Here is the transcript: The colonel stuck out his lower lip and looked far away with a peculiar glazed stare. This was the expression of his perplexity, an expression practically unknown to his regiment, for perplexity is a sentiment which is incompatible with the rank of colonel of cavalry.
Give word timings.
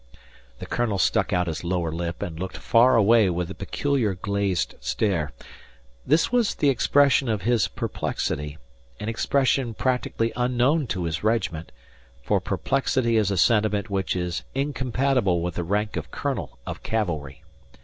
The 0.57 0.65
colonel 0.65 0.97
stuck 0.97 1.31
out 1.31 1.45
his 1.45 1.63
lower 1.63 1.91
lip 1.91 2.23
and 2.23 2.39
looked 2.39 2.57
far 2.57 2.95
away 2.95 3.29
with 3.29 3.51
a 3.51 3.53
peculiar 3.53 4.15
glazed 4.15 4.73
stare. 4.79 5.31
This 6.07 6.31
was 6.31 6.55
the 6.55 6.69
expression 6.71 7.29
of 7.29 7.43
his 7.43 7.67
perplexity, 7.67 8.57
an 8.99 9.09
expression 9.09 9.75
practically 9.75 10.33
unknown 10.35 10.87
to 10.87 11.03
his 11.03 11.23
regiment, 11.23 11.71
for 12.23 12.39
perplexity 12.41 13.15
is 13.15 13.29
a 13.29 13.37
sentiment 13.37 13.91
which 13.91 14.15
is 14.15 14.43
incompatible 14.55 15.39
with 15.39 15.53
the 15.53 15.63
rank 15.63 15.95
of 15.95 16.09
colonel 16.09 16.57
of 16.65 16.81
cavalry. 16.81 17.43